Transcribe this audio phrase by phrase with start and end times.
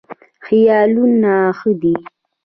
[0.45, 1.93] خیالونه ښه دي.